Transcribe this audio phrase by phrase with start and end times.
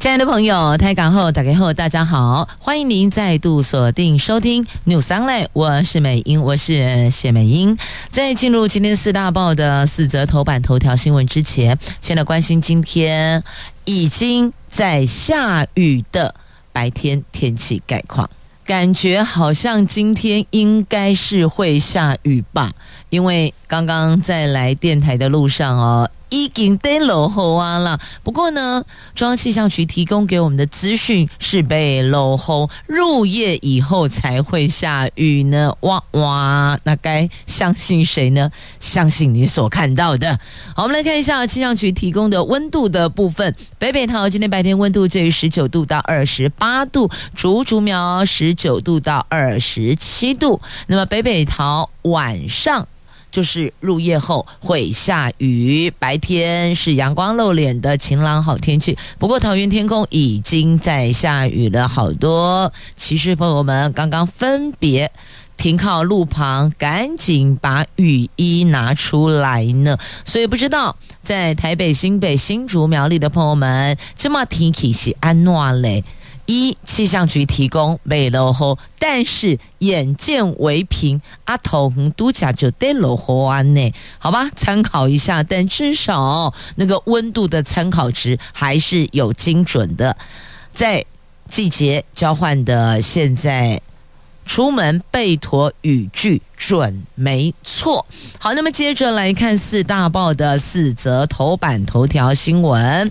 [0.00, 7.76] 亲爱的朋友，台港后打开后，大家好，欢迎您再度锁定收听 News Online，我是美英，我是谢美英。
[8.08, 13.44] 在进入今天四大报的四则头版头条新闻之前，先来关心今天
[13.84, 16.34] 已经在下雨的
[16.72, 18.30] 白天天气概况，
[18.64, 22.72] 感觉好像今天应该是会下雨吧，
[23.10, 26.10] 因为刚刚在来电台的路上哦。
[26.30, 28.84] 已经在落雨啊了，不过呢，
[29.14, 35.74] 中央气象局提供给我们的资讯是被落雨入夜以后才会下雨呢。
[35.80, 38.50] 哇哇，那该相信谁呢？
[38.78, 40.38] 相信你所看到的。
[40.74, 43.54] 好，我们来看一下气象局提供的温度的部分。
[43.78, 50.60] 北北桃今天白天温度介于十九度到二十八度，竹竹苗十九度到二十七度。
[50.86, 52.86] 那么北北桃晚上。
[53.30, 58.96] 就是入夜后会下雨，白天是阳光露脸的晴朗好天气。
[59.18, 65.10] 不过桃园天空已经在下雨了，好多骑士朋友们刚刚分别
[65.56, 69.98] 停靠路旁，赶紧把雨衣拿出来呢。
[70.24, 76.02] 所以不知道在台北、新北、新竹、苗栗的朋友们，这么天气是安怎嘞？
[76.50, 83.94] 一气象局提供没落雨，但是眼见为凭，阿童都假就得落雨安呢？
[84.18, 90.16] 好吧，参考一下，但至少那个温度的参考值还是有精准的。
[90.74, 91.04] 在
[91.48, 93.80] 季节交换的现在，
[94.44, 98.04] 出门备妥雨具准没错。
[98.40, 103.08] 好，那么接着来看四大报的四则头版头条新闻，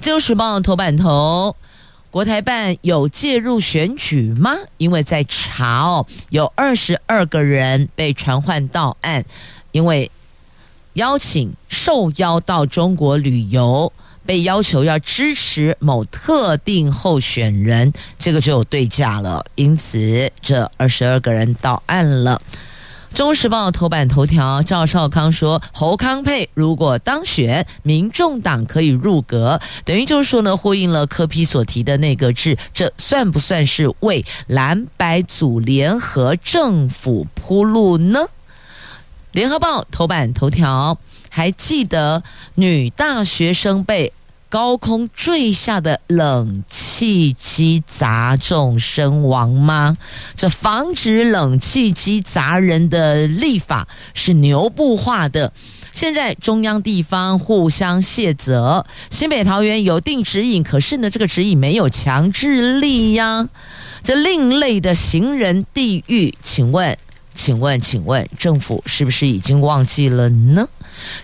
[0.00, 1.54] 自由时报头版头。
[2.10, 4.56] 国台办有介入选举吗？
[4.78, 9.24] 因为在查哦，有二十二个人被传唤到案，
[9.70, 10.10] 因为
[10.94, 13.92] 邀请受邀到中国旅游，
[14.26, 22.42] 被要求要支持某特定候选人，这个就有对价了，因此这二十二个人到案了。
[23.14, 38.20] 《中时报》头版头条，赵少康说：“侯康佩如果当选，民众党可以入阁，等于就是说呢，呼应了柯批所提的内阁制，这算不算是为蓝白组联合政府铺路呢？”
[39.32, 40.96] 《联合报》头版头条，
[41.28, 42.22] 还记得
[42.54, 44.12] 女大学生被。
[44.50, 49.96] 高空坠下的冷气机砸中身亡吗？
[50.34, 55.52] 这防止冷气机砸人的立法是牛步化的。
[55.92, 63.48] 现在中央地方互相卸责，新北桃园有定指引，可是呢，这个指引没有强制力呀。
[64.02, 66.98] 这另类的行人地狱，请问，
[67.34, 70.66] 请问，请问，政府是不是已经忘记了呢？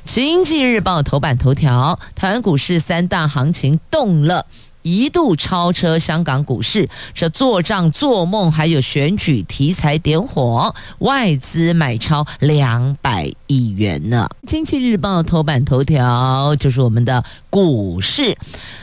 [0.04, 4.46] 经济日报头版头条：台湾股市三大行情动了，
[4.82, 6.88] 一度超车香港股市。
[7.14, 14.28] 这做账做梦，还有选举题材点火，外资买超两百亿元呢。
[14.46, 18.36] 经济日报头版头条就是我们的股市，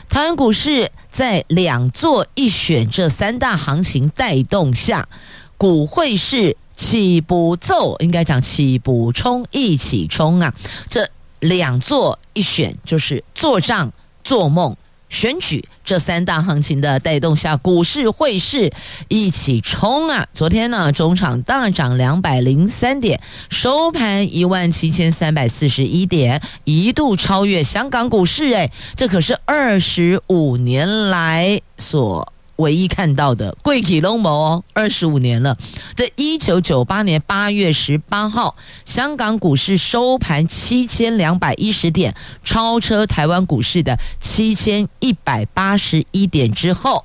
[0.08, 5.08] 台湾股市在两做一选这三大行情带动下，
[5.56, 6.56] 股汇市。
[6.76, 10.52] 起步奏应该讲起步冲一起冲啊！
[10.88, 11.08] 这
[11.40, 13.92] 两做一选就是做账
[14.22, 14.76] 做梦
[15.08, 18.72] 选举这三大行情的带动下，股市汇市
[19.08, 20.26] 一起冲啊！
[20.32, 23.20] 昨天呢，中场大涨两百零三点，
[23.50, 28.50] 收盘一万七千三百四十一点，一度超越香港股市。
[28.52, 32.33] 诶，这可是二十五年来所。
[32.56, 35.56] 唯一看到的贵体龙谋哦，二十五年了。
[35.94, 38.54] 在一九九八年八月十八号，
[38.84, 42.14] 香港股市收盘七千两百一十点，
[42.44, 47.04] 超车台湾股市的七千一百八十一点之后，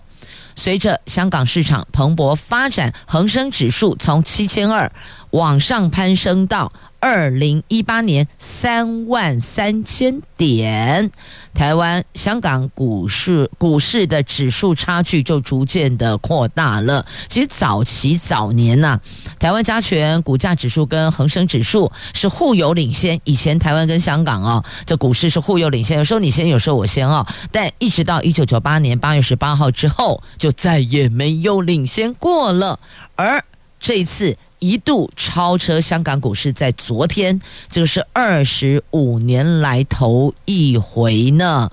[0.55, 4.91] 随着香港市场蓬勃发展，恒生指数从七千二
[5.31, 6.71] 往上攀升到。
[7.01, 11.09] 二零一八年三万三千点，
[11.53, 17.05] 台湾、香港股市股市的指数差距就逐渐的扩大了。
[17.29, 18.99] 其实早期早年呐、
[19.39, 23.19] 台湾加权股价指数跟恒生指数是互有领先。
[23.23, 27.25] 以前台湾跟香港哦，这股市是互有领先，有时候你先，有时候我先哦。
[27.51, 32.77] 但一直到一九九八年八月十八号之后，就再也没有领先过了。
[33.15, 33.41] 而
[33.79, 34.35] 这一次。
[34.59, 41.71] 一度超车香港股市，在昨天，这个是二十五年来头一回呢。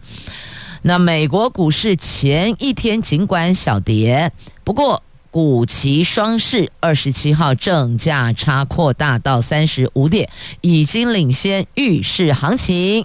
[0.82, 10.30] 那美国股市前一天尽管小跌，不过股期双市二十七号正价差扩大到三十五点，
[10.60, 13.04] 已经领先预示行情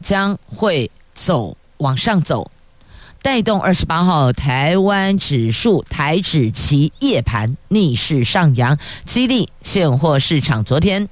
[0.00, 2.50] 将会走往上走。
[3.28, 11.06] 带动二十八号台湾指数台指期夜盘逆势上扬，激励现货市场昨天。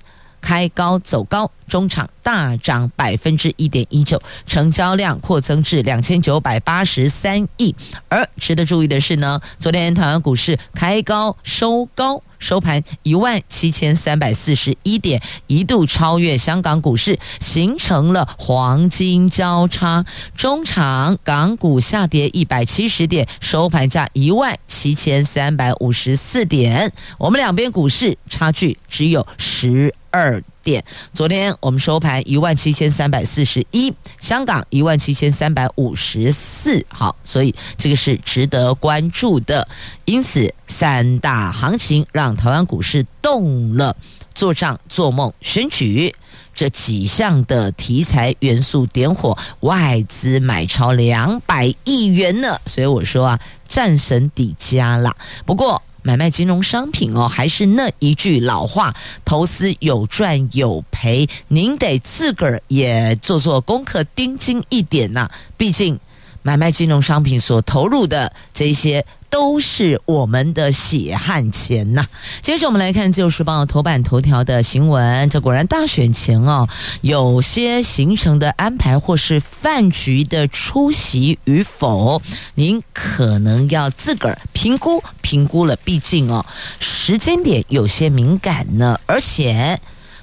[0.46, 7.74] 开高走高，中场大涨百分之一点一九，成交量扩增至两千九百八十三亿。
[8.08, 12.22] 而值得注意的是呢，昨天台湾股市开高收高。
[12.38, 20.04] 收盘一万七千三百四十一点，一度超越香港股市，形成了黄金交叉。
[20.36, 26.92] 中场港股下跌一百七十点，收盘价一万七千三百五十四点。
[27.16, 30.82] 我们两边股市差距只有十二点。
[31.12, 36.82] 昨天我们收盘一万七千三百四十一，香港一万七千三百五十四。
[36.88, 39.68] 好，所以这个是值得关注的。
[40.06, 43.94] 因此，三大行情让台湾股市动了，
[44.34, 46.14] 做账、做梦、选举
[46.54, 52.58] 这几项的题材元素点火，外资买超两百亿元呢。
[52.64, 55.14] 所以我说啊，战神底佳啦。
[55.44, 55.82] 不过。
[56.06, 58.94] 买卖金融商品哦，还是那一句老话，
[59.24, 65.28] 投资有赚有赔，您得自个儿也做做功课，盯紧一点呐。
[65.56, 65.98] 毕竟。
[66.42, 72.06] 买卖金融商品所投入的这些都是我们的血汗钱呐。
[72.42, 76.68] 接着我们来看《自由时报》头版头条的新闻，这果然大选前哦，
[77.02, 82.20] 有些行程的安排或是饭局的出席与否，
[82.54, 85.76] 您可能要自个儿评估评估了。
[85.76, 86.44] 毕竟哦，
[86.80, 89.80] 时间点有些敏感呢，而且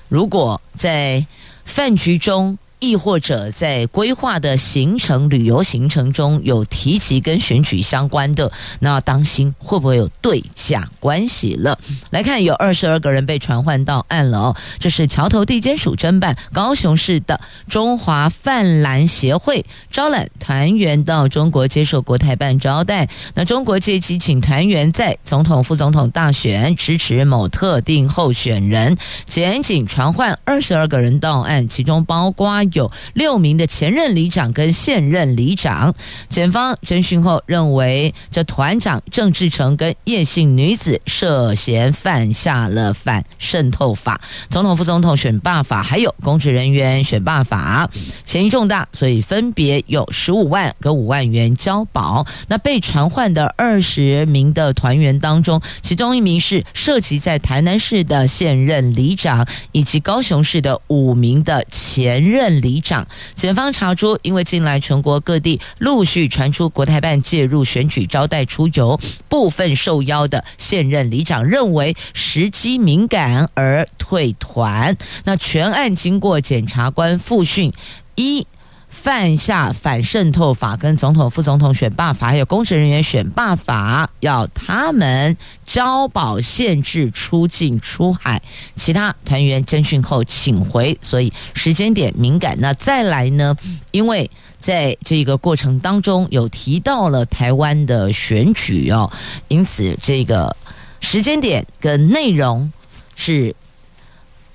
[0.10, 1.26] 如果在
[1.66, 2.58] 饭局中。
[2.84, 11.80] 亦或者在规划的行程、旅游行程中有提及跟选举相关的，那当心会不会有对价关系了。
[12.10, 17.40] 来看，有二十二个人被传唤到案了哦，这是桥头地检署侦办高雄市的
[17.70, 23.08] 中华泛蓝协会招揽团员到中国接受国台办招待。
[23.34, 32.44] 那中国借机请团员在总统、副总统大选支持某特定候选人，检警传唤二十二个人到案，其中包括。
[32.74, 35.94] 有六名的前任里长跟现任里长，
[36.30, 47.90] 检方侦讯后认为，这团长郑志成跟叶姓女子涉嫌犯下了反渗透法、总统副总统选罢法，还有公职人员选罢法，
[48.25, 52.25] 嫌疑重大，所以分别有十五万跟五万元交保。
[52.48, 62.62] 那被传唤的二十名的团员当中，其中一名是涉及在台南市的现任里长，以及高雄市的五名的前任。
[62.63, 63.06] 里长，
[63.36, 69.00] 检方查出，因为近来全国各地陆续传出国台办介入选举招待出游，
[69.30, 74.98] 部分受邀的现任里长认为时机敏感而退团。
[75.25, 77.71] 那全案经过检察官复讯
[78.15, 78.48] 一。
[78.94, 85.36] 犯下反渗透法、跟总统、副总统选罢法，还有公职人员选罢法，要他们
[85.66, 88.42] 交保限制出境出海。
[88.75, 92.56] 其他团员侦讯后请回，所以时间点敏感。
[92.60, 93.53] 那再来呢？
[93.91, 94.29] 因为
[94.60, 99.12] 在这个过程当中有提到了台湾的选举哦，
[99.48, 100.56] 因此这个
[101.01, 102.72] 时间点跟内容
[103.15, 103.56] 是。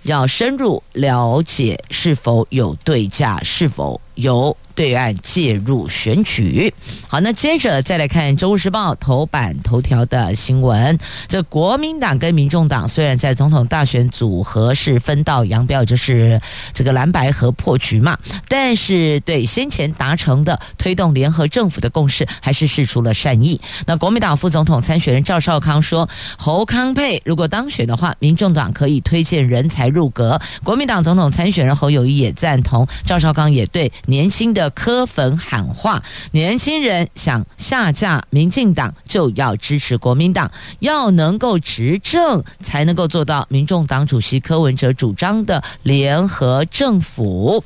[0.04, 6.72] 要深入了解是否有对价，是否由对岸介入选举。
[7.08, 10.96] 好，那接着再来看《中国时报》头版头条的新闻。
[11.26, 16.40] 这国民党跟民众党虽然在总统大选组合是分道扬镳，就是
[16.72, 18.16] 这个蓝白合破局嘛，
[18.48, 23.60] 但是对先前达成的推动联合政府的共识，还是释出了善意。
[23.87, 30.40] 那国民党副总统参选人赵少康说，侯康佩如果当选的话，民众党可以推荐人才入阁。
[30.62, 34.72] 国民党总统参选人侯友谊也赞同，赵少康也对年轻的。
[34.78, 40.50] 科粉喊话：年轻人想下架民进党，就要支持国民党，
[40.80, 47.62] 要能够执政，才能够做到民众党主席柯文哲主张的联合政府。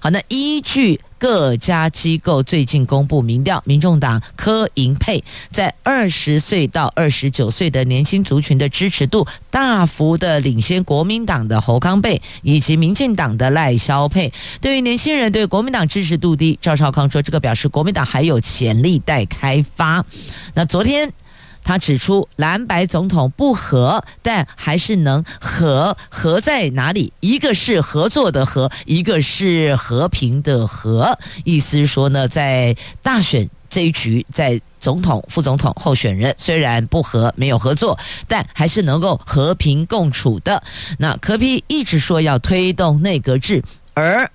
[0.00, 1.00] 好，那依据。
[1.18, 14.32] 各家机构最近公布民调，民众党柯银配在二十岁到二十九岁的年轻族群的支持度大幅的领先国民党的侯康贝以及民进党的赖萧配。
[14.60, 20.04] 对于年轻人对国民党支持度低，赵少康说这个表示国民党还有潜力待开发。
[20.54, 21.12] 那昨天。
[21.66, 25.96] 他指出蓝白总统不和，但还是能和。
[26.08, 27.12] 和在哪里？
[27.18, 31.18] 一个是合作的和，一个是和平的和。
[31.44, 40.62] 意思是说呢，在大选这一局，在总统、副总统候选人虽然不和，没有合作，但还是能够和平共处的。
[40.98, 43.62] 那柯 P 一直说要推动内阁制，
[43.94, 44.30] 而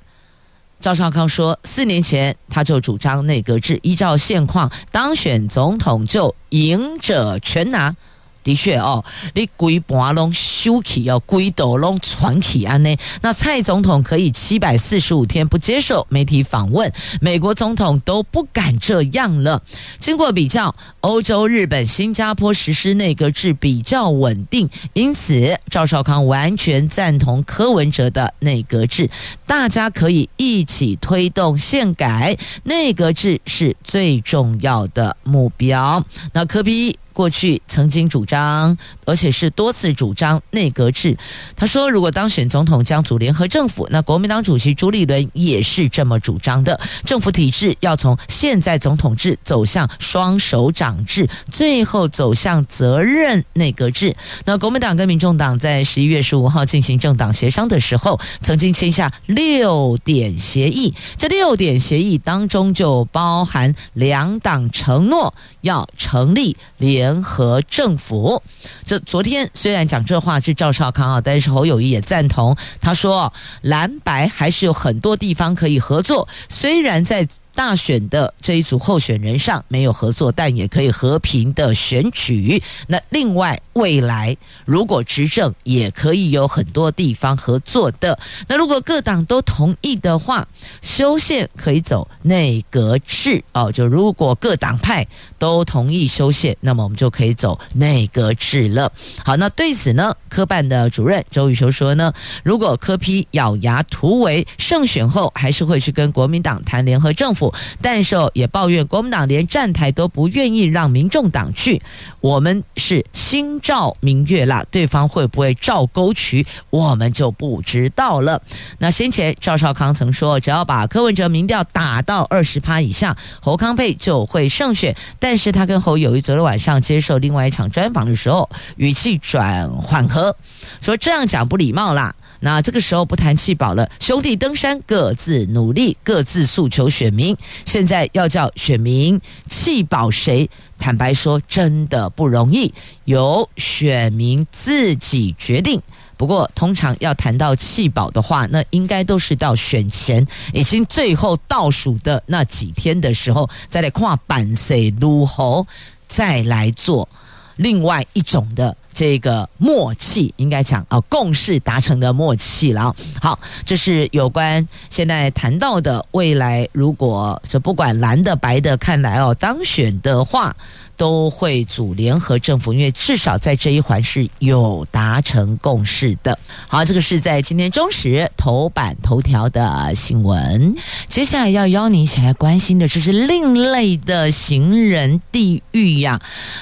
[0.81, 7.95] 赵少康说，四年前他就主张内阁制，依照现况当选总统就赢者全拿。
[8.43, 12.95] 的确哦，你规盘拢收起，要规斗拢传起安呢。
[13.21, 19.61] 那蔡总统可以七百四十五天不接受媒体访问，美国总统都不敢这样了。
[19.99, 29.09] 经过比较，欧洲、日本、新加坡实施内阁制比较稳定，因此赵少康完全赞同柯文哲的内阁制。
[29.45, 36.03] 大家可以一起推动宪改，内阁制是最重要的目标。
[36.33, 36.97] 那柯比。
[37.13, 41.17] 过去曾经主张，而且是多次主张内阁制。
[41.55, 46.79] 他说，如果当选总统将组联合政府，那国民党主席朱立伦也是这么主张的。
[47.03, 54.15] 政府体制要从现在总统制走向双首长制，最后走向责任内阁制。
[54.45, 60.93] 那国民党跟民众党在十一月十五号进行政党协商的时候，曾经签下六点协议。
[61.17, 67.00] 这六点协议当中就包含两党承诺要成立联。
[67.01, 68.43] 联合政府，
[68.85, 72.55] 这昨天虽然讲这话是赵少康啊，但是侯友谊也赞同。
[72.79, 77.27] 他说，蓝白还是有很多地方可以合作，虽然在。
[77.53, 82.61] 大选的这一组候选人上没有合作，但也可以和平的选举。
[82.87, 88.17] 那另外，未来如果执政，也可以有很多地方合作的。
[88.47, 90.47] 那如果各党都同意的话，
[90.81, 93.71] 修宪可以走内阁制哦。
[93.71, 95.05] 就如果各党派
[95.37, 98.91] 都同意修宪，那么我们就可以走内阁制了。
[99.25, 107.40] 好，那对此呢，科办的主任周宇修说呢，如果柯批咬牙突围，胜选后还是会去跟国民党谈联合政府。
[107.81, 111.81] 但是也抱怨国民党连站台都不愿意让民众党去，
[112.19, 118.41] 我们是心照明月啦，对方会不会照沟渠，我们就不知道了。
[118.79, 124.95] 那先前赵少康曾说，只要把柯文哲民调打到二十趴以下，侯康佩就会胜选。
[125.19, 130.35] 但是他跟侯友谊昨天晚上接受另外一场专访的时候，语气转缓和，
[130.81, 132.15] 说这样讲不礼貌啦。
[132.41, 137.37] 那这个时候不谈弃保了，兄弟登山各自努力，各自诉求选民。
[137.65, 140.49] 现在要叫选民弃保谁？
[140.77, 142.73] 坦白说，真的不容易，
[143.05, 145.79] 由选民自己决定。
[146.17, 155.65] 不过，通常要谈到弃保的话，那应该都是到选前已经最后倒数的那几天的时候，再来跨板谁撸侯，
[156.07, 157.07] 再来做
[157.55, 158.75] 另外一种的。
[158.93, 162.95] 这个默契应该讲啊，共识达成的默契了。
[163.21, 170.55] 好，这是有关现在谈到的未来，如果这不管蓝的白的，看来哦当选的话，
[170.97, 176.37] 都会组联合政府，因为至少在这一环是有达成共识的。
[176.67, 180.75] 好，这个是在今天中时头版头条的新闻。
[181.07, 186.21] 接下来要邀您一起来关心的，就是另类的行人地狱呀，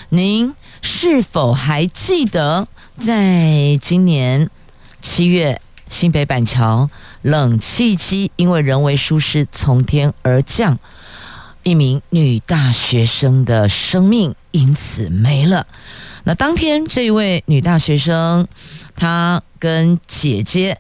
[0.10, 0.54] 您。
[0.82, 2.68] 是否还记得，
[2.98, 4.50] 在今年
[5.02, 6.90] 七月，新北板桥
[7.22, 10.78] 冷气机因为人为疏失从天而降，
[11.64, 15.66] 一名女大学生的生命因此没了。
[16.24, 18.48] 那当天，这一位女大学生，
[18.96, 20.80] 她跟姐姐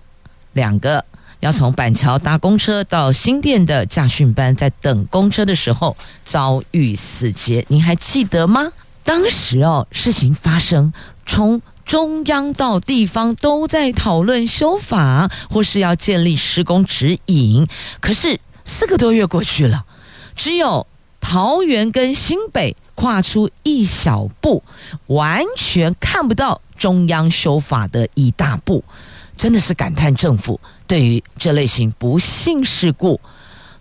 [0.54, 1.06] 两个
[1.40, 8.72] 要从板桥搭公车到新店的驾训班，在等公车的时候遭遇死劫，您还记得吗？
[9.10, 10.94] 当时哦，事情发生，
[11.26, 17.66] 从中央到地方都在讨论修法，或是要建立施工指引。
[18.00, 19.84] 可是四个多月过去了，
[20.36, 20.86] 只有
[21.20, 24.64] 桃园跟新北跨出一小步，
[25.08, 28.84] 完全看不到中央修法的一大步。
[29.36, 33.20] 真的是感叹政府对于这类型不幸事故，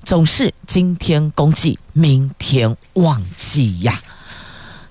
[0.03, 4.01] 总是今天公祭，明天忘记呀。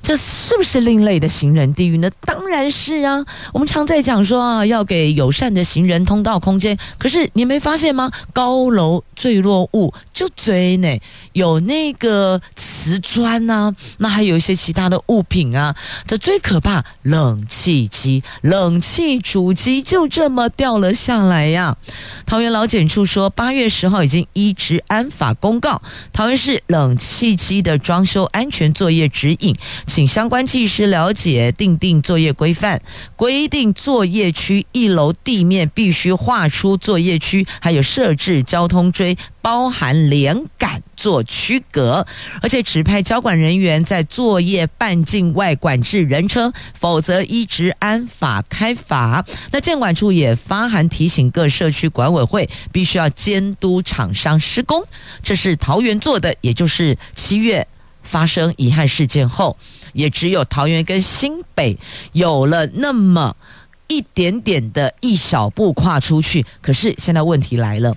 [0.07, 2.09] 这是不是另类的行人地狱呢？
[2.21, 3.25] 当然是啊！
[3.51, 6.77] 我们常在讲说啊，要给友善的行人通道空间。
[6.97, 8.09] 可是你没发现吗？
[8.31, 10.97] 高楼坠落物就追呢，
[11.33, 15.75] 有那个瓷砖呐、啊，那还有一些其他的物品啊。
[16.05, 21.75] 这最可怕，冷气机、冷气主机就这么掉了下来呀！
[22.25, 25.81] 桃园劳检处说，八月十号已经依职安法公告，
[26.13, 29.53] 桃园市冷气机的装修安全作业指引。
[29.97, 32.79] 请相关技师了解定定作业规范，
[33.15, 42.05] 规定作业区一楼地面必须划出作业区，还有设置交通锥，包含连杆做区隔，
[42.43, 49.25] 而且指派交管人员在作业半径外管制人车，否则依治安法开罚。
[49.49, 54.83] 那建管处也发函提醒各社区管委会，必须要监督厂商施工。
[55.23, 57.67] 这是桃园做的，也就是七月
[58.07, 59.55] 发生遗憾事件后，
[59.93, 61.77] 也只有桃园跟新北
[62.13, 63.35] 有了那么。
[63.89, 67.95] 一点点的一小步跨出去，可是现在问题来了，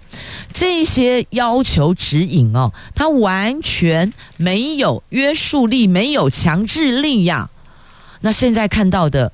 [0.52, 7.50] 这些要求指引哦，它完全没有约束力，没有强制力呀。
[8.20, 9.32] 那现在看到的，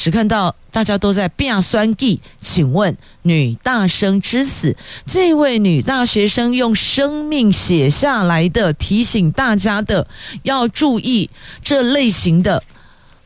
[0.00, 2.22] 只看到大家都在变酸计。
[2.40, 10.08] 请问女大生之死，这位女大学生用生命写下来的，提醒大家的
[10.42, 11.28] 要注意
[11.62, 12.64] 这类型的。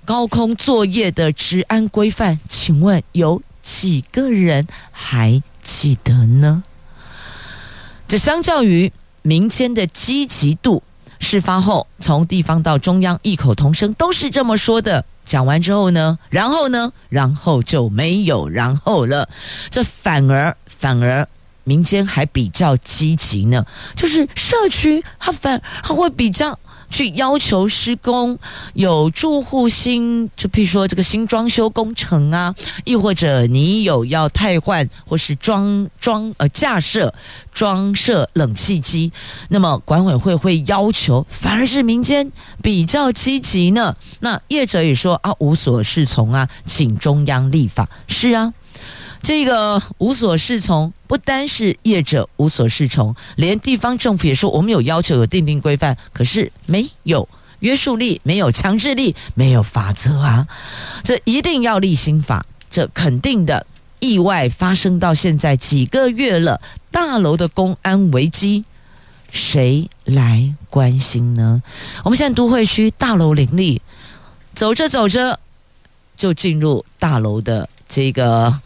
[0.04, 6.64] 高空作业的治安规范，请问有几个人还记得呢？
[8.08, 10.82] 这相较于民间的积极度，
[11.20, 15.06] 事发后从地方到中央异口同声都是这么说的。
[15.24, 19.28] 讲完之后呢，然后呢，然后就没有然后了。
[19.70, 21.26] 这反而反而
[21.64, 23.64] 民间还比较积极呢，
[23.96, 26.58] 就是社区他反他会比较。
[26.90, 28.38] 去要求施工
[28.74, 37.12] 有住户新，就譬如说这个新装修工程啊，亦或者你有要汰换或是装装呃架设
[37.52, 39.12] 装设冷气机，
[39.48, 42.30] 那么管委会会要求，反而是民间
[42.62, 43.96] 比较积极呢。
[44.20, 47.88] 那业者也说啊，无所适从啊，请中央立法。
[48.06, 48.52] 是啊。
[49.24, 57.26] 这个无所适从，不单是业者无所适从，连地方政府也说我们有要求，有定定规范，可是没有
[57.60, 60.46] 约束力，没有强制力，没有法则啊！
[61.02, 63.66] 这一定要立新法，这肯定的。
[63.98, 68.66] 意外发生到现在几个月了，大楼的公安危机，
[69.32, 71.62] 谁来关心呢？
[72.04, 73.80] 我们现在都会区大楼林立，
[74.54, 75.40] 走着走着
[76.14, 78.60] 就进入大楼的这个。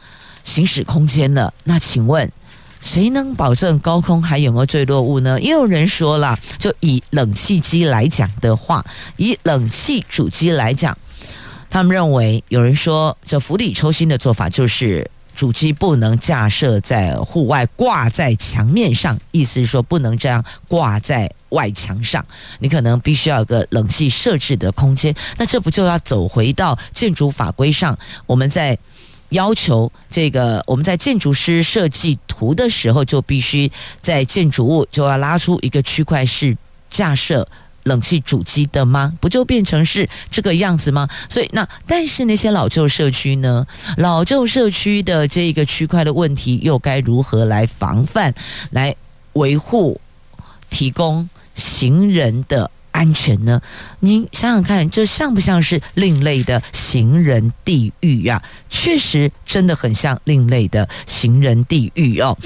[0.49, 2.33] 行驶空间了，那请问
[2.81, 5.39] 谁能保证高空还有没有坠落物呢？
[5.43, 8.83] 也有人说了，就以冷气机来讲的话，
[9.19, 10.97] 以冷气主机来讲，
[11.69, 22.25] 他们认为有人说这釜底抽薪的做法就是主机不能架设在户外，挂在墙面上，意思是说不能这样挂在外墙上，
[22.59, 25.15] 你可能必须要有个冷气设置的空间。
[25.37, 27.99] 那这不就要走回到建筑法规上？
[28.25, 28.79] 我们在。
[29.31, 36.57] 要求这个，我们在建筑师设计图的时候，就必须在建筑物就要拉出一个区块是
[36.89, 37.47] 架设
[37.85, 39.13] 冷气主机的吗？
[39.21, 41.09] 不就变成是这个样子吗？
[41.29, 43.67] 所以那但是那些老旧社区呢？
[43.97, 48.35] 老旧社区的这一个区块的问题又该如何来防范、
[48.71, 48.95] 来
[49.35, 50.01] 维护、
[50.71, 52.71] 提供行人的？
[52.91, 53.61] 安全呢？
[54.01, 58.43] 您想想看，这像不像是另类的行人地狱呀？
[58.71, 62.37] 确实，真的很像另类的行人地狱哦。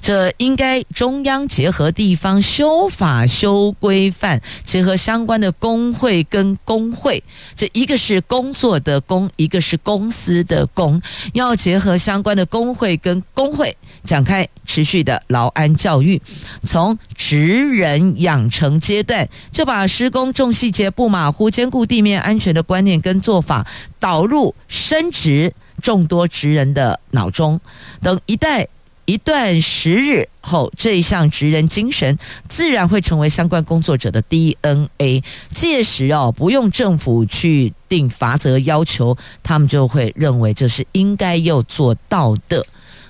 [0.00, 7.22] 这应该中央结合地方修法修规范，结合相关的工会跟工会，
[7.56, 11.00] 这一个是工作的工，一个是公司的工，
[11.34, 16.20] 要结合相关的工会跟工会，展开持续的劳安教育，
[16.64, 19.89] 从职人养成阶段，就把。
[19.90, 23.66] 施工重细节、不马虎、兼顾地面安全的观念跟做法
[23.98, 27.60] 导入升职众多职人的脑中，
[28.00, 28.66] 等一代
[29.04, 32.16] 一段时日后，这一项职人精神
[32.48, 35.22] 自然会成为相关工作者的 DNA。
[35.52, 42.64] 届时哦，不用政府去定罚则要求，他们就会认为这是应该要做到的。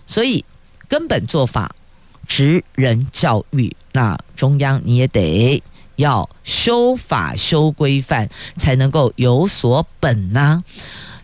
[0.06, 0.42] 所以
[0.88, 1.70] 根本做法，
[2.26, 5.62] 职人教育，那中央你也得。
[6.00, 10.64] 要修法修规范，才能够有所本呐、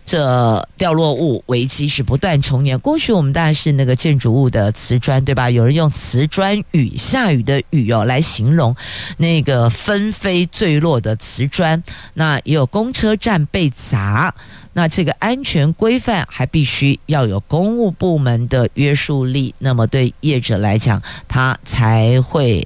[0.05, 2.79] 这掉落物危机是不断重演。
[2.79, 5.49] 过去我们当然是那个建筑物的瓷砖，对吧？
[5.49, 8.73] 有人用瓷砖雨、下雨的雨哦来形容
[9.17, 11.83] 那个纷飞坠落的瓷砖。
[12.13, 14.33] 那也有公车站被砸，
[14.71, 19.53] 那这个安全规范还必须要有公务部门的约束力。
[19.59, 22.65] 那么对业者来讲，他才会。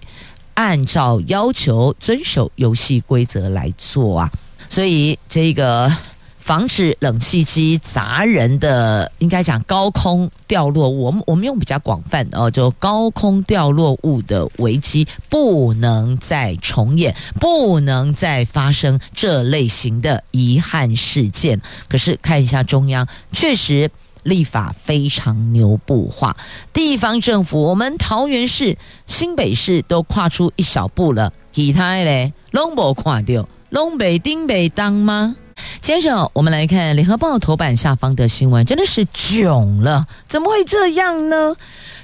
[0.61, 4.29] 按照要求遵守游戏规则来做啊，
[4.69, 5.91] 所以这个
[6.37, 11.01] 防止冷气机砸人的，应该讲高空掉落物。
[11.01, 21.59] 我们我们用比较广泛的哦，就高空掉落物的危机不能再重演，不能再发生这类型的遗憾事件。
[21.89, 23.89] 可是看一下中央，确实。
[24.23, 26.35] 立法非常牛步化，
[26.73, 35.35] 地方政府，我们桃园市、新北市都跨出一小步了，其他嘞，拢无看到，拢未叮未当吗？
[35.79, 41.55] 接着我们来看联合报头版下方的新闻，真的是囧了，怎么会这样呢？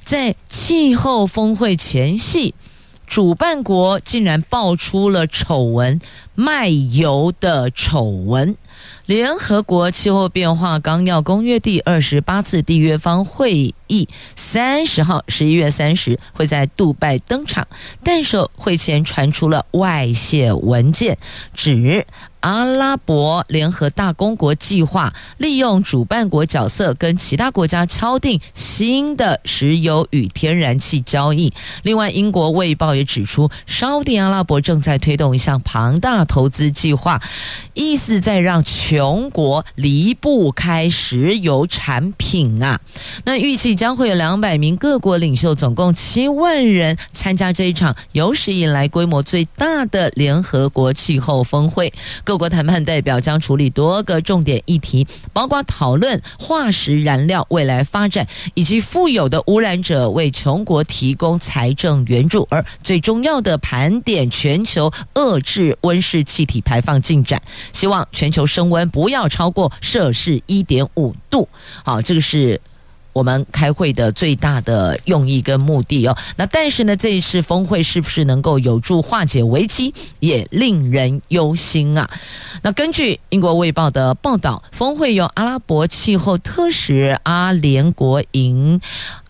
[0.03, 2.53] 在气候峰会前夕，
[3.08, 5.99] 主办国竟然爆出了丑闻，
[6.36, 8.56] 卖油的丑闻。
[9.08, 17.65] 联合国气候变化纲要公约第二十八次缔约方会议三十号，十一月三十会在杜拜登场，
[18.04, 21.17] 但是会前传出了外泄文件，
[21.54, 22.06] 指
[22.41, 31.52] 阿拉伯联合大公国计划利用主办国角色跟其他国家敲定新的石油与天然气交易。
[31.84, 37.22] 另外，英国卫报也指出，沙地阿拉伯正在推动一项庞大投资计划，
[37.74, 42.81] 意思在让全穷国离不开石油产品啊！
[43.25, 51.93] 那预计将会有两百名各国领袖，总共七万人参加这一场有史以来规模最大的联合国气候峰会。
[52.23, 67.39] 各国谈判代表将处理多个重点议题，包括讨论化石燃料未来发展，以及富有的污染者为穷国提供财政援助，而最重要的盘点全球遏制温室气体排放进展，
[67.71, 68.87] 希望全球升温。
[68.89, 71.47] 不要超过摄氏一点五度。
[71.84, 72.60] 好，这个是
[73.13, 76.15] 我们开会的最大的用意跟目的哦。
[76.36, 82.10] 那但是呢，这一次峰会是不是能够有助化解危机，也令人忧心啊。
[82.62, 88.80] 那根据英国卫报的报道，峰会由阿拉伯气候特使阿联国营。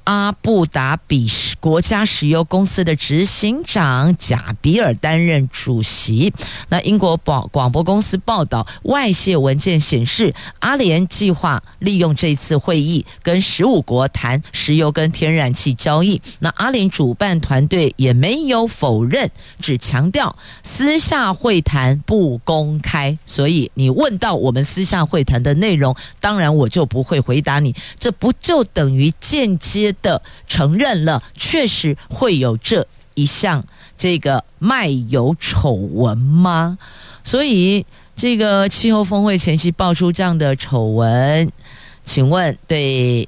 [0.07, 6.33] 阿布达比国家石油公司的执行长贾比尔担任主席。
[6.69, 16.21] 那英国广广播公司报道，外泄文件显示，阿联计划利用这次会议跟十五国谈石油跟天然气交易。
[16.39, 23.17] 那阿联主办团队也没有否认，只强调私下会谈不公开。
[23.25, 27.75] 所以你问到我们私下会谈的内容，当然我就不会回答你。
[27.99, 33.63] 这不就等于间接的承认了，确实会有这一项
[33.97, 36.77] 这个卖油丑闻吗？
[37.23, 41.51] 所以这个气候峰会前夕爆出这样的丑闻，
[42.03, 43.27] 请问对？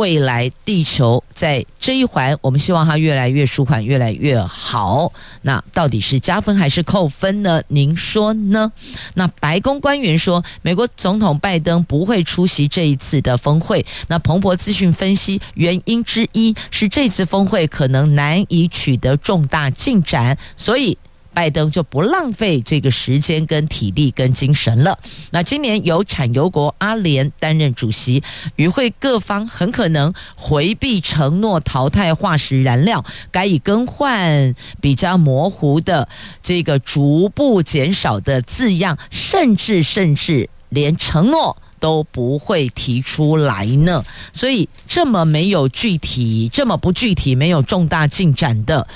[0.00, 5.12] 未来地球在这一环，我们希望它越来越舒缓，越来越好。
[5.42, 7.62] 那到底是加分还是扣分呢？
[7.68, 8.72] 您说呢？
[9.12, 13.84] 那白宫官员说，美国总统拜登不会出席这一次的峰会。
[14.08, 20.96] 那彭博资讯分析，原因之一是这次峰会可能难以取得重大进展，所以。
[21.32, 24.98] 拜登就不浪费这个时间、跟体力、跟精神了。
[25.30, 28.22] 那今年由产油国阿联担任主席，
[28.56, 36.08] 与会各方很可能回避承诺淘汰化石燃料，改以更换比较模糊的
[36.42, 44.04] 这个逐步减少的字样，甚至甚至连承诺都不会提出来呢。
[44.32, 48.86] 所以这么没有具体、这么不具体、没有重大进展的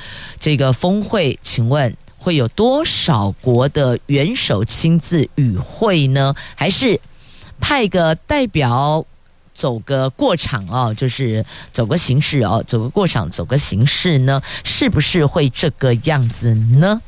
[0.40, 1.96] 这个峰会，请问？
[2.24, 6.34] 会有多少国的元首亲自与会呢？
[6.54, 6.98] 还是
[7.60, 9.04] 派个代表
[9.52, 14.40] 走个过场哦，就是走个形式哦，走个过场，走个形式呢？
[14.64, 16.98] 是不是会这个样子呢？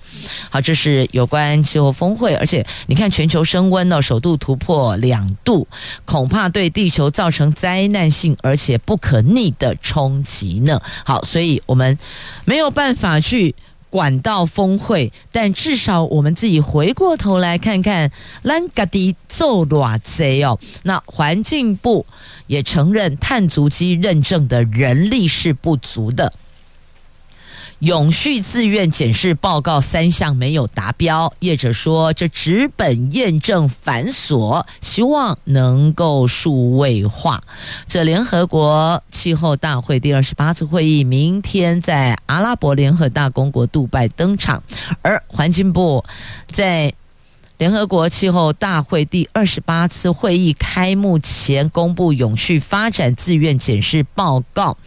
[0.51, 5.67] 好，这是有关气候峰会，而且你看全球升温呢，首度突破两度，
[6.05, 10.79] 恐怕对地球造成灾难性而且不可逆的冲击呢。
[11.07, 11.99] 好，所以我们
[12.45, 13.55] 没有办法去。
[13.97, 18.13] 管道峰会，但至少我们自己回过头来看看，
[18.45, 20.59] 咱家己做偌贼哦。
[20.83, 22.05] 那环境部
[22.47, 26.31] 也承认，碳足迹认证的人力是不足的。
[27.81, 37.43] 永续自愿检视报告三项没有达标，业者说这纸本验证繁琐，希望能够数位化。
[37.87, 44.63] 这联合国气候大会第二十八次会议明天在阿拉伯联合大公国杜拜登场，
[45.03, 46.03] 而环境部
[46.51, 46.91] 在
[47.59, 54.79] 联合国气候大会第二十八次会议开幕前公布永续发展自愿检视报告。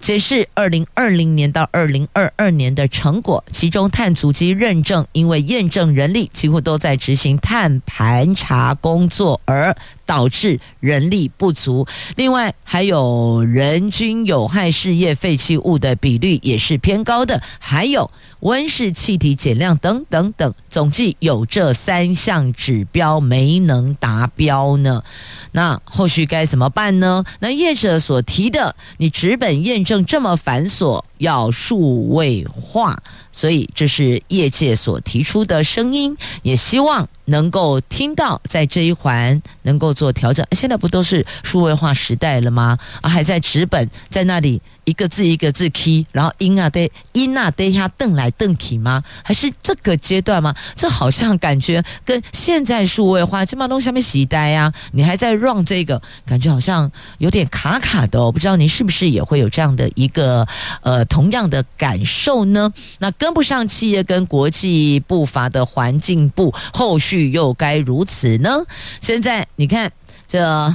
[0.00, 9.76] 解释二零二零年到二零二二年的成果，其中碳足迹认证因为验证人力几乎都在执行碳盘查工作而
[10.10, 25.04] 导致人力不足，另外还有人均有害事业废弃物的比率也是偏高的，还有温室气体减量等等等，总计有这三项指标没能达标呢。
[25.52, 27.24] 那后续该怎么办呢？
[27.38, 33.00] 那业者所提的，你纸本验证这么繁琐，要数位化。
[33.32, 40.46] 所以这是业界所提出的声音，也希望能够听到，在这一环能够做调整。
[40.52, 42.78] 现在不都是数位化时代了吗？
[43.02, 49.04] 啊，还在纸本在那里一个字一个字 key，然后音啊得音啊得下瞪来瞪去吗？
[49.22, 50.52] 还是这个阶段吗？
[50.74, 58.32] 这好像感觉跟现在数位化这么东西下面时代呀，你还在 run 这个，感觉好像有点卡卡的哦。
[58.32, 60.44] 不知道您是不是也会有这样的一个
[60.82, 62.72] 呃同样的感受呢？
[62.98, 63.08] 那。
[63.20, 68.64] 跟不上企业跟国际步伐的环境部，后续又该如此呢？
[68.98, 69.92] 现在你看，
[70.26, 70.74] 这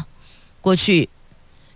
[0.61, 1.09] 过去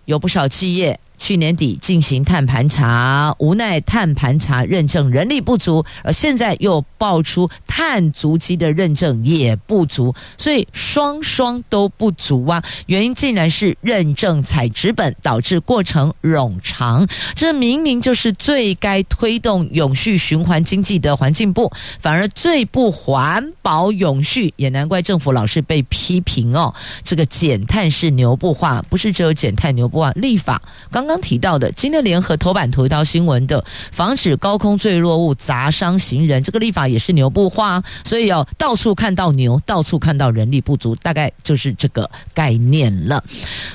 [0.04, 1.00] 有不少企业。
[1.20, 12.64] 去年底进行碳盘查，无奈碳盘查认证人力不足，而现在又爆出碳足迹的认证也不足，所以双双都不足啊！
[12.86, 17.06] 原因竟然是认证采纸本，导致过程冗长。
[17.36, 26.74] 这明明就是最该推动永续循环经济的环境部，反而最不环保永续，也难怪政府老是被批评哦。
[27.04, 31.09] 这个减碳是牛不化，不是只有减碳牛不化，立法刚。
[31.10, 43.24] 刚提到的，今天联合头版头条新闻的，防止高空坠落物砸伤行人，这个立法也是牛不化，所以要到处看到牛，到处看到人力不足，大概就是这个概念了。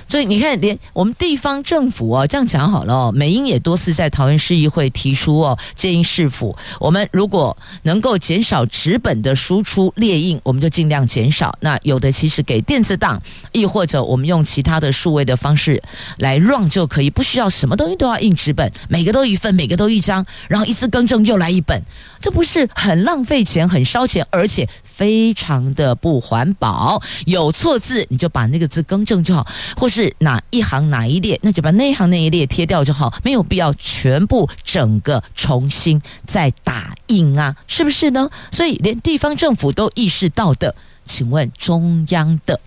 [0.08, 11.54] 所以你看，连我们地方政府哦，这样讲好了哦，美英也多次在桃园市议会提出哦，建议市府，我们如果能够减少纸本的输出列印，我们就尽量减少。
[11.60, 13.22] 那有的其实给电子档，
[13.52, 15.84] 亦或者我们用其他的数位的方式
[16.20, 21.82] 来 run 就可以，不需要什么东西都要印纸本，每个都一份，每个都一张，然后一次更正又来一本，
[22.22, 27.02] 这不是很浪费钱、很烧钱，而且非常的不环保。
[27.26, 38.30] 有错字你就把那个字更正就好，或是哪一行哪一列，那就把那一行那一列贴掉就好，没有必要全部整个重新再打印啊，是不是呢？
[38.52, 42.60] 所以连地方政府都意识到的，请问中央的？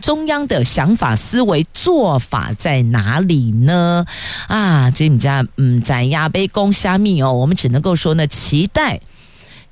[0.00, 4.04] 中央的想法、思维、做法在哪里呢？
[4.46, 9.00] 啊，这你家嗯，咱亚杯公虾米哦，我们只能够说呢，期待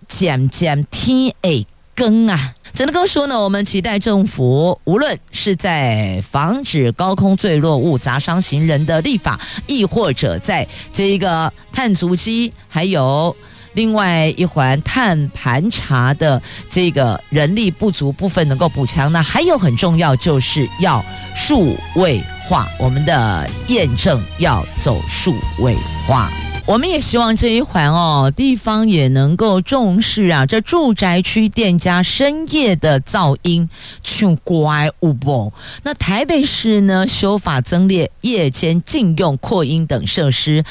[0.09, 13.35] 渐渐天诶更啊，只能够说呢，我们期待政府无论是在防止高空坠落物砸伤行人的立法，亦或者在这一个碳足迹，还有。
[13.77, 21.05] 另外一环碳盘查的这个人力不足部分能够补强，那还有很重要就是要
[21.37, 25.77] 数位化，我们的验证要走数位
[26.09, 26.31] 化。
[26.67, 30.45] 我们也希望这一环哦，地方也能够重视啊。
[30.45, 33.71] 这住宅区店家深夜的噪音，
[34.03, 35.53] 去怪物不？
[35.85, 40.65] 那台北市呢，修法增列夜间禁用扩音等设施。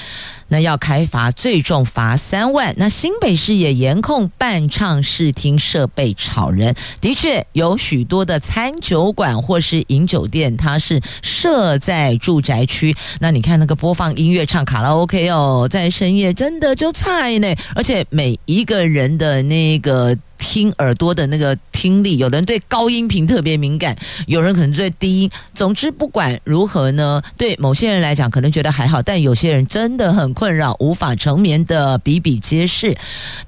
[0.47, 2.71] 那要开罚，最重罚三万。
[2.77, 6.75] 那新北市也严控伴唱视听设备吵人。
[7.01, 12.95] 的确，有许多的餐酒馆或是饮酒店，它是设在住宅区。
[13.19, 17.53] 那你看那个播放音乐、唱卡拉 OK 哦，在深夜真的就菜呢。
[17.75, 20.17] 而且每一个人的那个。
[20.37, 23.95] 听耳朵的那个听力，有人对高音频特别敏感，
[24.27, 25.31] 有人可能对低音。
[25.55, 32.95] 总之，不管如何呢，对某些人来讲可能觉得还好，但有些人真的很困扰，无法成眠的比比皆是。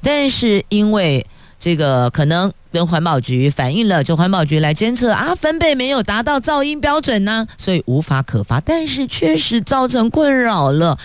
[0.01, 1.23] 但是因为
[1.59, 8.59] 这个可能跟环保局反映了，就环保局来监测啊，分贝没有达到噪音标准呢，所以无法可罚。
[8.59, 10.97] 但是确实造成困扰了。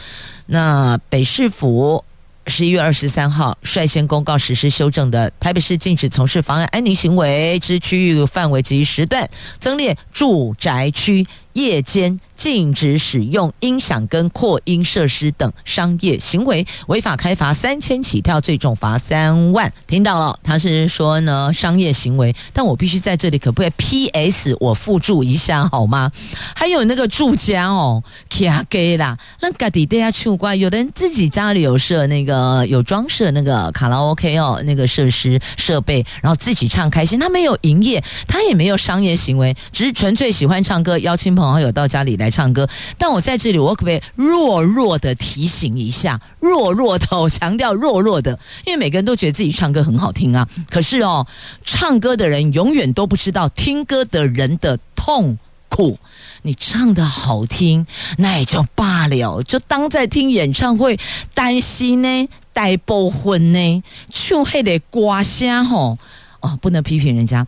[0.47, 2.05] 那北市府。
[2.49, 11.25] 十一月二十三号率先公告实施修正的台北市禁止从事妨碍安宁行为之区域范围及时段，增列住宅区。
[11.55, 19.73] 夜间禁止使用音响跟扩音设施等商业行为，违法开罚三千起跳，最重罚三万。
[19.87, 24.57] 听到了，他是说呢商业行为，但我必须在这里可不可以 P.S.
[24.61, 26.11] 我附注一下好吗？
[26.55, 42.69] 还有那个住家哦，卡给啦，那家底大家去过，有的人自己家里有设那个有装设那个卡拉 OK 哦，那个设施设备，然后自己唱开心，他没有营业，他也没有商业行为，只是纯粹喜欢唱歌，邀请朋朋好友到家里来唱歌。
[42.97, 46.21] 但我在这里，我可不可以弱弱的提醒一下？
[46.39, 50.49] 弱弱的，我强调弱弱的，因为每个人都觉得自己唱歌很好听啊。
[50.71, 51.27] 可是哦，
[51.65, 55.37] 唱歌的人永远都不知道听歌的人的痛
[55.69, 55.99] 苦。
[56.43, 57.87] 你唱得好听，
[58.19, 60.99] 那也就罢了，就当在听演唱会。
[61.35, 65.99] 担心呢，带部分呢，就还得刮声吼
[66.41, 67.47] 哦，不能批评人家。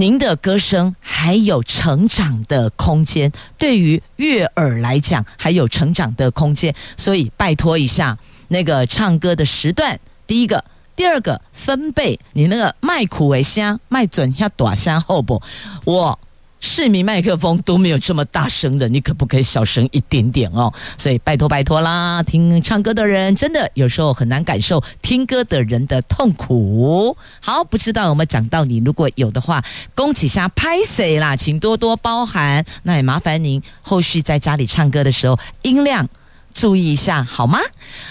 [0.00, 8.16] 您的歌声还有成长的空间，对于悦耳来讲还有成长的空间，所以拜托一下，
[8.48, 10.64] 那个唱歌的时段，第一个、
[10.96, 15.42] 第二个分贝，你那个麦苦为香，麦准要短声好不？
[15.84, 16.18] 我。
[16.60, 20.72] 市民麦克风都没有这么大声的，你可不可以小声一点点哦？
[20.98, 27.16] 所以拜托拜托啦，听唱歌的人真的有时候很难感受听歌的人的痛苦。
[27.40, 32.64] 好，不知道有没有讲到你，如果有的话，恭喜下拍谁啦，请多多包涵。
[32.82, 36.08] 那也麻烦您后续在家里唱歌的时候音量
[36.52, 37.58] 注意一下好吗？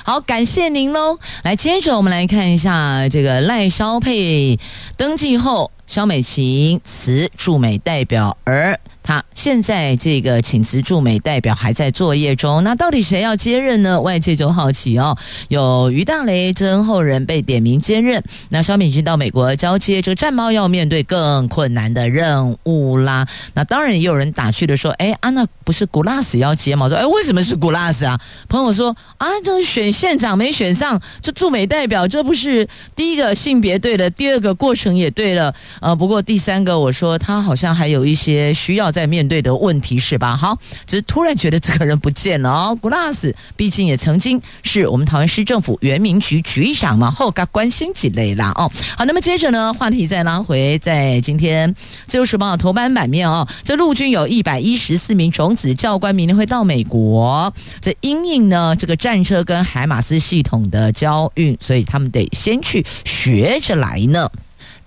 [0.04, 1.20] 好，感谢您喽。
[1.44, 4.60] 来，接着我们来看一下这个赖肖配
[4.98, 5.72] 登记后。
[5.90, 12.64] 萧美琴辞驻美代表，而他现在这个请辞驻美代表还在作业中。
[12.64, 14.00] 那到底谁要接任呢？
[14.00, 15.18] 外界就好奇哦。
[15.48, 18.24] 有于大雷、曾后人被点名接任。
[18.50, 23.28] 那萧美琴到美国交接，这个战猫要面对更困难的任务啦。
[23.56, 40.36] 那当然也有人打趣的说：“哎，安娜不是古拉斯要接吗？”说：“哎，为什么是古拉斯啊？”朋友说：“啊，这选县长没选上，这驻美代表，这不是第一个性别对了，第二个过程也对了。”呃，不过第三个，我说他好像还有一些需要在面对的问题，是吧？
[40.36, 42.78] 好，只是突然觉得这个人不见了哦。
[42.82, 48.72] Glass，毕竟也曾经是我们桃园市政府原民局局长嘛，后该关心几类啦哦。
[48.98, 51.74] 好，那么接着呢，话题再拉回，在今天
[52.08, 64.30] 自由时报头版版面哦，这陆军有一百一十四名种子教官明天会到美国，这因应呢这个战车跟海马斯系统的交运，所以他们得先去学着来呢。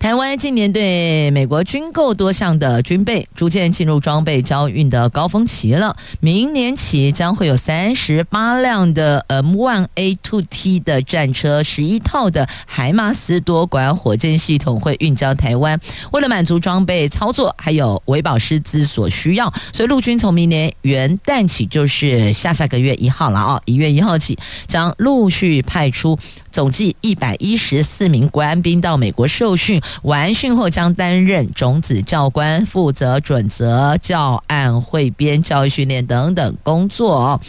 [0.03, 5.95] 台湾近年对美国军购多项的军备，逐渐进入装备交运的高峰期了。
[6.19, 15.79] 明年起将会有三十八辆的 M1A2T 的战车，十一套的海马斯多管火箭系统会运交台湾。
[16.11, 24.37] 为了满足装备操作还有维保师资所需要，所以陆军从明年元旦起，就是下下个月一号了啊，一月一号起
[24.67, 26.19] 将陆续派出。
[26.51, 37.39] 总计一百一十四名官兵到美国受训，完训后将担任种子教官，负责准则、教案汇编、教育训练等等工作。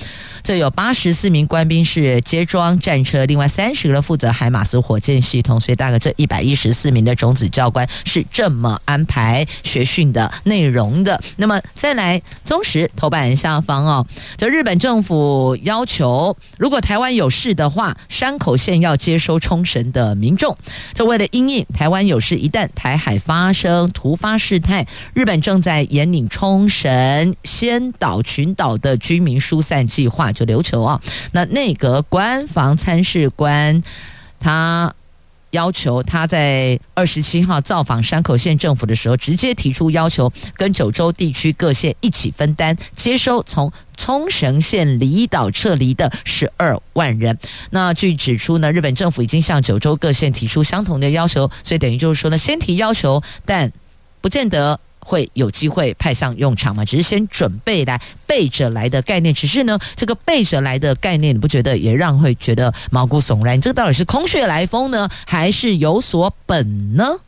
[0.42, 11.20] 这有八十四名官兵是接装战车，另外三十个人负责海马斯火箭系统，所以大概这一百一十四名的种子教官是这么安排学训的内容的。
[11.36, 18.94] 那么再来，中时头版下方哦，这日本政府要求，如果台湾有事的话，山口县要。
[19.04, 20.56] 接收冲绳的民众，
[20.94, 31.00] 这为了因应台湾有事，一旦台海发生突发事态，日本正在严拟冲绳仙岛群岛的居民疏散计划，就琉球啊。
[31.32, 33.82] 那内阁官房参事官
[34.40, 34.94] 他。
[35.54, 47.38] 要求他在二十七号造访山口县政府的时候，直接提出要求，跟九州地区各县一起分担接收从冲绳县离岛撤离的十二万人。
[47.70, 53.72] 那据指出呢，日本政府已经向九州各县提出相同的要求，所以等于就是说呢，先提要求，但
[54.20, 54.78] 不见得。
[55.04, 56.84] 会有机会派上用场吗？
[56.84, 59.32] 只是先准备来备着来的概念。
[59.32, 63.60] 只是呢，这个备着来的概念，你不觉得也让会觉得毛骨悚然？
[63.60, 67.18] 这个到底是空穴来风呢，还是有所本呢？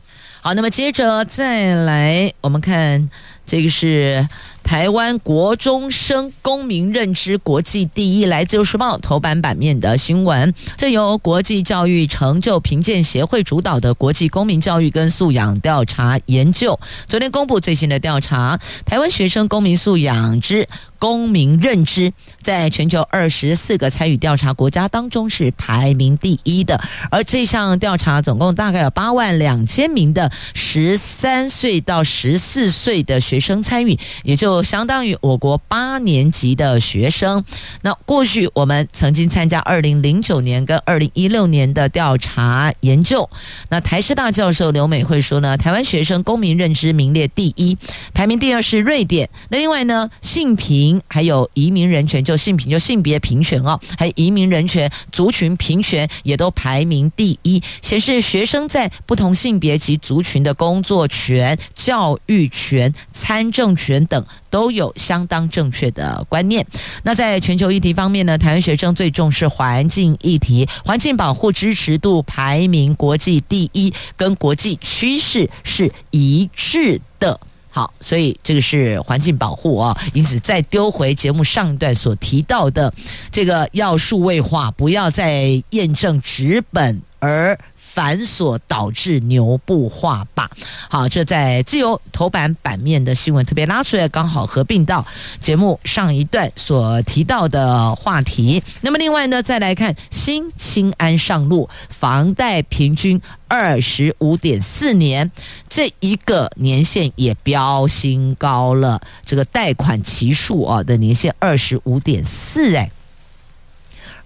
[0.41, 3.09] 好，那么接着再来，我们看
[3.47, 4.27] 这个是。
[4.63, 10.53] 台湾国中生公民认知国际第一，来自《由时报》头版版面的新闻。
[10.75, 20.67] 这由国际教育成就评鉴协会主导的国际公民教育跟素养调查研究，昨天公布最新的调查，台湾学生公民素养之
[20.99, 26.77] 公民认知，在全球二十四个参与调查国家当中是排名第一的。
[27.09, 34.57] 而这项调查总共大概有八万两千名的十三岁到十四岁的学学生参与，也就。
[34.67, 37.43] 相当于我国八年级的学生。
[37.83, 43.29] 那过去我们曾经参加二零零九年跟二零一六年的调查研究。
[43.69, 47.77] 那台师大教授刘美惠说呢，台湾学生公民认知名列第一，
[48.13, 49.29] 排名第二是瑞典。
[49.49, 62.93] 那另外呢，性平还有移民人权，就性平就性别平权哦，还有移民人权、族群平权也都排名第一，显示学生在不同性别及族群的工作权、教育权、
[63.27, 66.65] 参政权等都有相当正确的观念。
[67.03, 77.37] 那在全球议题方面呢，台湾学生最重视环境议题，环境保护支持度排名国际第一，跟国际趋势是一致的。
[77.69, 82.93] 好，所以这个是环境保护啊，因此再丢回节目上一段所提到的
[83.29, 87.59] 这个要数位化，不要再验证纸本而。
[87.97, 90.47] 繁琐导致牛不画罢。
[90.87, 95.03] 好，这在自由头版版面的新闻特别拉出来，刚好合并到
[95.39, 98.61] 节目上一段所提到的话题。
[98.81, 105.31] 那么另外呢，再来看新青安上路，房贷平均二十五点四年，
[105.67, 109.01] 这一个年限也飙新高了。
[109.25, 112.91] 这个贷款期数啊的年限二十五点四，哎。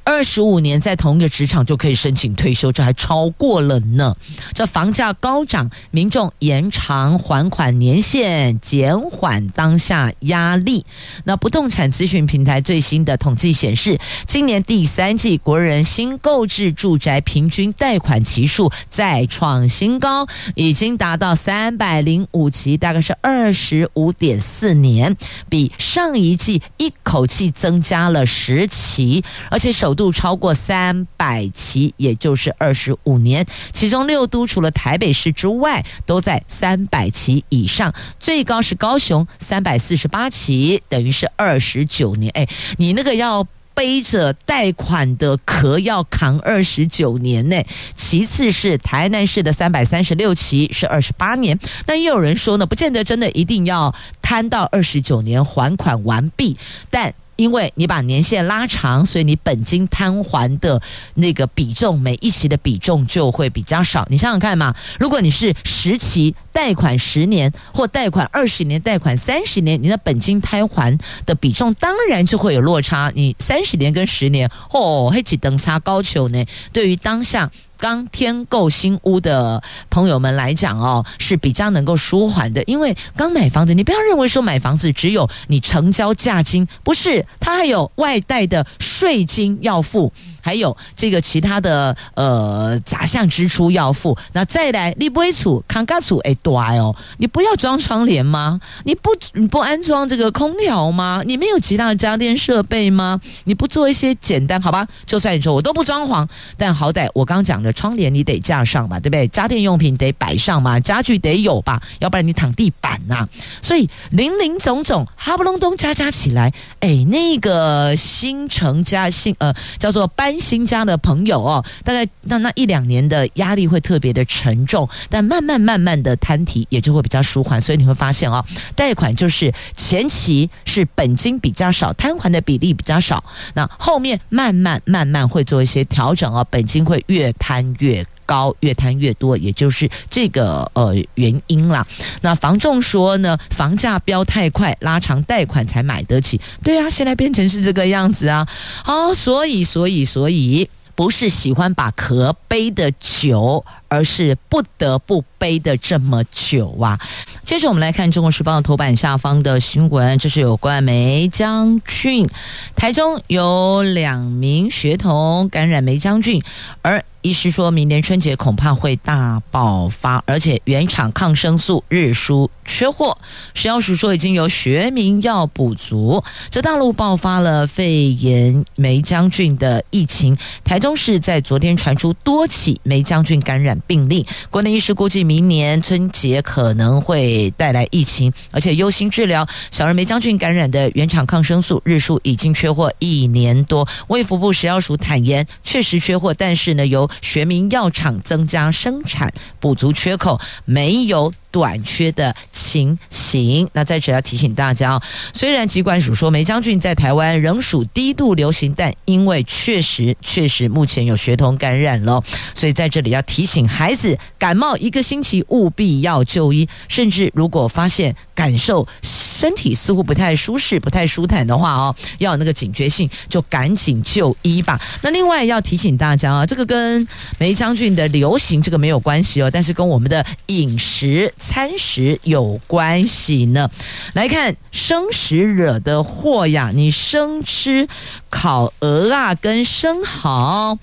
[0.04, 4.16] 二十五年在同一个职场就可以申请退休，这还超过了呢。
[4.54, 10.84] 这房价高涨，民众延长还款年限，减缓当下压力。
[11.24, 20.26] 那不动产资讯平台最新的统计显示，今年第三季国人新购置住宅平均贷款期数再创新高，
[20.56, 25.16] 已经达到三百零五期，大概是二十五点四年，
[25.48, 29.91] 比上一季一口气增加了十期，而且首。
[29.94, 33.46] 度超过三百期，也就是二十五年。
[33.74, 37.94] 其中六都除了台北市之外，都在三百期以上。
[38.20, 42.32] 最高是高雄三百四十八期，等于是二十九年。
[42.36, 47.62] 哎，你那个要背着贷款的壳要扛二十九年呢。
[47.96, 51.58] 其次是台南市的三百三十六期是二十八年。
[51.86, 56.58] 那也有人说呢，不见得真的一定要摊到二十九年还款完毕，
[56.90, 57.14] 但。
[57.36, 60.82] 因为你把年限拉长，所以你本金摊还的
[61.16, 64.06] 那个比重，每一期的比重就会比较少。
[64.10, 73.12] 你想想看嘛，如果你是十期贷款十年，或贷款二十年、贷款三十年，你的本金摊还的比重当然就会有落差。
[73.16, 76.46] 你三十年跟十年，哦，黑起等差高球呢？
[76.72, 77.52] 对于当下。
[77.82, 90.14] 刚添购新屋的朋友们来讲哦，是比较能够舒缓的，因为刚买房子，你不要认为说买房子只有你成交价金，不是，它还有外带的税金要付。
[90.42, 98.60] 还有这个其他的呃杂项支出要付，那再来你不会处康嘎处哎对哦，你不要装窗帘吗？
[98.84, 101.22] 你不你不安装这个空调吗？
[101.26, 103.20] 你没有其他的家电设备吗？
[103.46, 104.88] 你不做一些简单好吧？
[105.06, 106.28] 就算你说我都不装潢，
[106.58, 109.28] 但好歹我刚讲的窗帘你得架上吧，对不对？
[109.28, 113.28] 家电用品得摆上嘛，家具得有吧，要不然你躺地板呐、
[113.62, 120.31] 所以林林总总哈不隆咚加加起来，哎，那个新成家新呃叫做搬。
[120.40, 128.44] 新家的朋友哦，大概那那一两年的压力会特别的沉重，但慢慢慢慢的摊提也就会比较舒缓，所以你会发现哦，
[128.76, 133.24] 贷款就是前期是本金比较少，摊还的比例比较少，
[133.54, 141.86] 那后面慢慢慢慢会做一些调整哦，本金会越摊越高，越摊越多，也就是这个呃原因啦。
[142.22, 146.40] 那房仲说呢，房价飙太快，拉长贷款才买得起。
[146.64, 148.48] 对啊，现在变成是这个样子啊。
[148.86, 156.98] 好，所以所以所以，不是喜欢把壳背的久，而是不得不背的这么久啊。
[157.44, 162.26] 接着我们来看《中国时报》头版下方的新闻，这是有关梅将军，
[162.74, 166.42] 台中有两名学童感染梅将军，
[166.82, 173.16] 而医师说，明年春节恐怕会大爆发，而且原厂抗生素日输缺货。
[173.54, 176.24] 食药署说已经有学名药补足。
[176.50, 184.26] 这大陆爆发了肺炎梅将军的疫情，台中市在昨天传出多起梅将军感染病例。
[184.50, 193.88] 国内医师估计，明年春节可能会带来疫情，而且优先治疗小儿梅将军感染的原厂抗生素日数已经缺货一年多。
[194.08, 203.70] 卫福部食药署坦言，确实缺货，但是呢，由学民药厂增加生产，补足缺口，没有短缺的情形。
[203.74, 205.00] 那在这要提醒大家，
[205.34, 212.24] 虽然疾管署说梅将军在台湾仍属低度流行，但因为确实确实目前有学童感染了，
[212.56, 224.80] 所以在这里要提醒孩子，感冒一个星期务必要就医，甚至如果发现感受身体似乎不太舒适、不太舒坦的话哦，要有那个警觉性，就赶紧就医吧。
[225.02, 227.06] 那另外要提醒大家啊，这个跟
[227.38, 233.72] 梅将军的流行这个没有关系哦，但是跟我们的饮食餐食有关系呢。
[234.14, 237.88] 来看生食惹的祸呀，你生吃
[238.30, 240.78] 烤鹅啊，跟生蚝。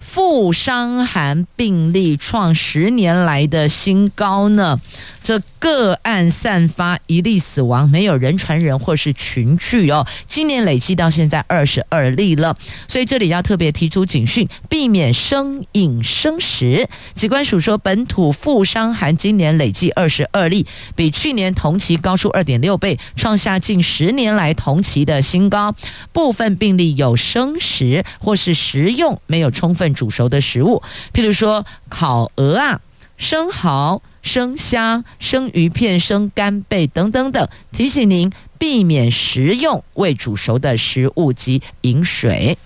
[0.00, 4.80] 负伤寒病例创十年来的新高呢。
[5.28, 10.06] 这个案散发一例死亡，没有人传人或是群聚哦。
[10.26, 12.56] 今年累计到现在二十二例了，
[12.86, 16.88] 所以这里要特别提出警讯，避免生饮生食。
[17.14, 20.66] 疾管署说，本土复伤寒今年累计二十二例，
[20.96, 25.74] 比去年同期高出二点六倍，创下近十年来同期的新高。
[26.10, 32.80] 部分病例有生食或是食用没有充分煮熟的食物，譬如说烤鹅啊、
[33.18, 34.00] 生蚝。
[34.28, 42.58] 生虾、生鱼片、生干贝等等等，提醒您避免食用未煮熟的食物及饮水。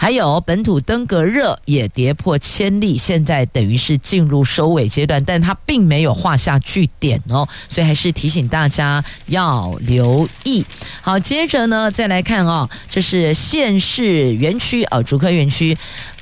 [0.00, 10.64] 还有本土登革热也跌破千例，现在等于是进入收尾阶段，但它并没有画下句点哦，所以还是提醒大家要留意。
[11.00, 15.76] 好，接着呢，再来看哦，这是县市园区哦，竹科园区。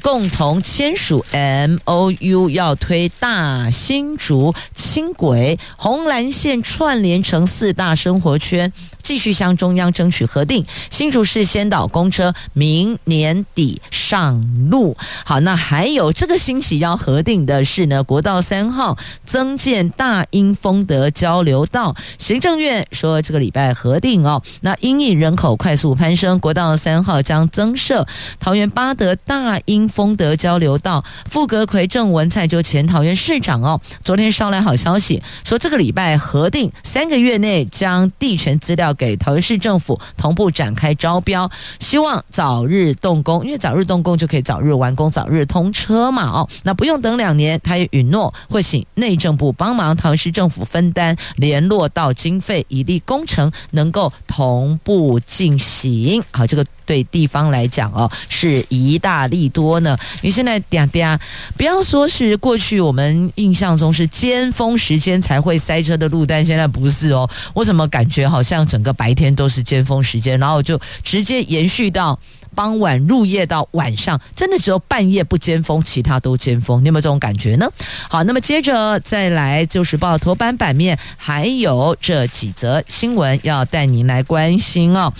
[0.06, 10.64] 共同签署 MOU，要推大新竹轻轨红蓝线串联成四大生活圈，继续向中央争取核定。
[10.90, 14.96] 新竹市先导公车明年底上路。
[15.24, 21.96] 好，那还有这个星期要核定的是呢，国道三号增建大英丰德交流道。
[22.16, 24.40] 行政院说这个礼拜核定哦。
[24.60, 28.06] 那因应人口快速攀升，国道三号将增设
[28.38, 29.90] 桃园八德大英。
[29.96, 56.22] 丰德交流道，傅格奎郑文灿就前桃园市长哦，昨天捎来好消息，说这个礼拜核定三个月内将地权资料给桃园市政府同步展开招标，希望早日动工，因为早日动工就可以早日完工、早日通车嘛哦，那不用等两年，他也允诺会请内政部帮忙桃园市政府分担联络到经费，以利工程能够同步进行。
[56.30, 56.62] 好，这个。
[56.86, 59.98] 对地方来讲哦，是一大利多呢。
[60.22, 61.18] 因为现在嗲嗲，
[61.56, 67.28] 不要说是过去我们印象中是尖峰时间才会塞车的路段，现在不是哦。
[67.52, 72.18] 我怎么感觉好像整个白天都是尖峰时间，然后就直接延续到
[72.54, 76.82] 傍晚入夜到晚上，真的只有半夜不尖峰，其他都尖峰。
[76.82, 77.70] 你有没有这种感觉呢？
[78.08, 85.12] 好，那么接着再来，《就是报》头版版面还有这几则新闻要带您来关心哦。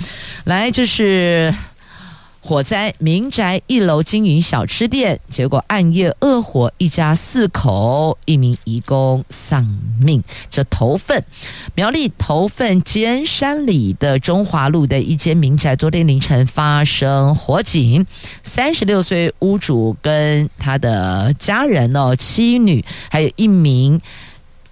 [0.45, 1.55] 来，这是。
[2.47, 9.66] 火灾，民宅一楼经营小吃店，结果暗夜恶火，一家四口，一名移工丧
[10.01, 10.22] 命。
[10.49, 11.24] 这头份，
[11.74, 18.07] 苗栗头份尖山里的中华路的一间民宅，昨天凌晨发生火警，
[18.44, 24.01] 三十六岁屋主跟他的家人哦，妻女，还有一名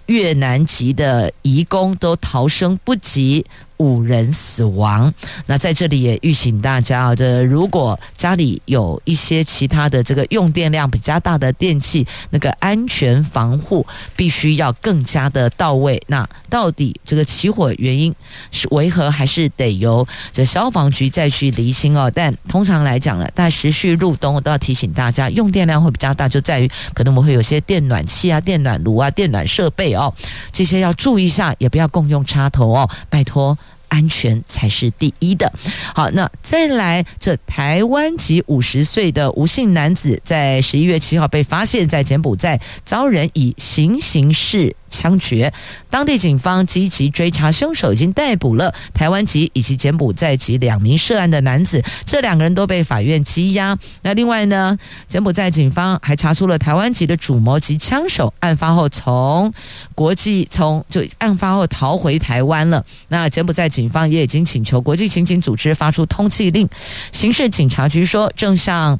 [0.05, 3.45] 越南籍的移工都逃生不及。
[3.77, 5.13] 五人死亡。
[5.45, 16.01] 那在这里也预醒大家啊，这如果家里有一些其他的这个用电量比较大的电器，那个安全防护必须要更加的到位。
[16.07, 18.13] 那到底这个起火原因
[18.51, 22.11] 是为何，还是得由这消防局再去厘清哦。
[22.13, 30.13] 但通常来讲呢，但持续入冬，我都要提醒大家，用电量会比较大，就在于可能我们会有些电暖器啊、电暖炉啊、电暖设备哦，
[30.51, 33.57] 这些要注意一下，也不要共用插头哦，拜托。
[33.89, 35.51] 安全才是第一的。
[35.93, 45.51] 好，那再来，这台湾籍五十岁的吴姓男子，在十一月七号被发现，在柬埔寨遭人以行刑式枪决，
[45.89, 53.77] 当地警方积极追查凶手，已经逮捕了台湾籍以及柬埔寨籍两名涉案的男子，这两个人都被法院羁押。
[54.03, 54.77] 那另外呢，
[55.09, 59.51] 柬埔寨警方还查出了台湾籍的主谋及枪手，案发后从
[59.93, 62.85] 国际从就案发后逃回台湾了。
[63.09, 66.69] 那柬埔寨警方也已经请求国际刑警组织发出通缉令。
[67.11, 68.97] 刑事警察局说，正向。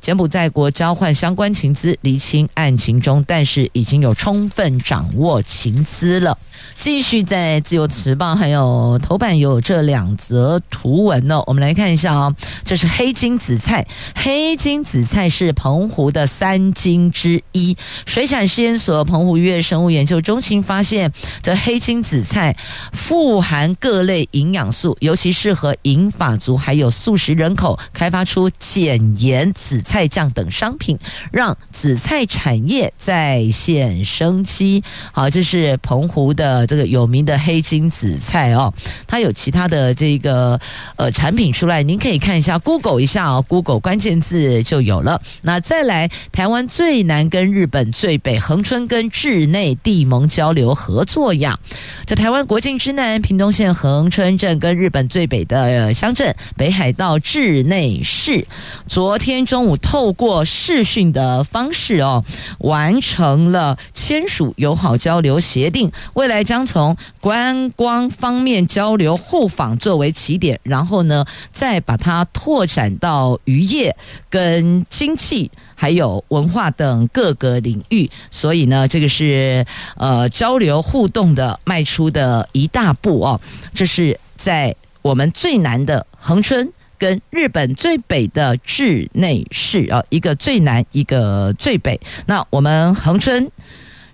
[0.00, 6.36] 柬埔寨国交换相关情资，厘清案情中，但是已经有充分掌握情资了。
[6.78, 12.34] 继续在《自由时报》还有头版有这两则图文呢，我们来看一下哦。
[12.64, 17.76] 这是黑金紫菜，黑金紫菜是澎湖的三金之一。
[18.06, 22.56] 水产试验所澎湖渔业生物研究中心发现，这黑金紫菜
[22.92, 30.98] 富含各类营养素，尤其适合银发族还有素食人口，开发出减盐紫菜酱等商品，
[31.32, 34.84] 让紫菜产业再现生机。
[35.12, 36.66] 好，这是澎湖的。
[36.66, 38.70] 这个有名的黑金紫菜哦，
[39.06, 40.60] 它有其他的这个
[40.96, 45.22] 呃产品出来，您可以看一下，Google 一下哦，Google 关键字就有了。
[45.40, 51.58] 那再来，台湾最南跟日本最北，恒春跟志内地盟交流合作呀。
[52.04, 58.46] 在台湾国境之南，屏东县恒春镇跟日本最北的乡镇北海道志内市，
[58.86, 62.24] 昨天中午透过视讯的方式哦，
[62.58, 65.90] 完成了签署友好交流协定。
[66.14, 73.96] 未来将从观光方面交流互访作为起点，然后呢，再把它拓展到渔业
[74.28, 75.50] 跟经济。
[75.80, 79.64] 还有文化等各个领域，所以呢，这个是
[79.96, 83.40] 呃交流互动的迈出的一大步哦。
[83.72, 86.68] 这是在我们最南的恒春
[86.98, 91.98] 跟日本最北的稚内市啊，一个最南，一个最北。
[92.26, 93.50] 那我们恒春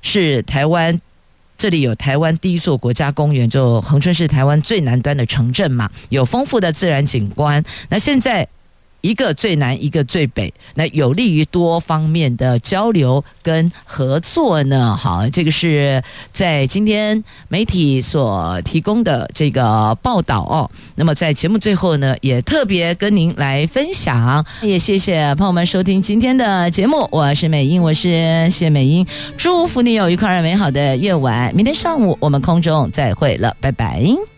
[0.03, 1.01] 是台湾，
[1.57, 7.65] 这里有台湾第一座国家公园，就恒春是台湾最南端的城镇嘛，有丰富的自然景观。
[7.89, 8.47] 那现在。
[9.05, 14.97] 一个最南，一个最北，那有利于多方面的交流跟合作呢。
[14.97, 16.03] 好，这个是
[16.33, 20.71] 在今天媒体所提供的这个报道哦。
[20.95, 27.07] 那么在节目最后呢，也特别跟您来分享，也谢谢朋友们收听今天的节目。
[27.13, 31.55] 我是美英，我是谢美英，祝福你有愉快而美好的夜晚。
[31.55, 34.34] 明天上午我们空中再会了，拜拜。